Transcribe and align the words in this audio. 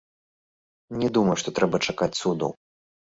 Не 1.03 1.09
думаю, 1.17 1.35
што 1.41 1.49
трэба 1.59 1.81
чакаць 1.91 2.11
цудаў. 2.21 2.51